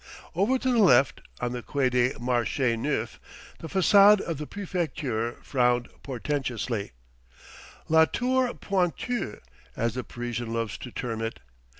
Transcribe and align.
Over 0.33 0.57
to 0.57 0.71
the 0.71 0.79
left, 0.79 1.21
on 1.41 1.51
the 1.51 1.61
Quai 1.61 1.89
de 1.91 2.09
Marché 2.13 2.75
Neuf, 2.75 3.19
the 3.59 3.67
façade 3.67 4.19
of 4.21 4.39
the 4.39 4.47
Préfecture 4.47 5.35
frowned 5.43 5.89
portentously 6.01 6.93
"La 7.87 8.05
Tour 8.05 8.51
Pointue," 8.55 9.39
as 9.75 9.93
the 9.93 10.03
Parisian 10.03 10.51
loves 10.51 10.79
to 10.79 10.89
term 10.89 11.21
it. 11.21 11.39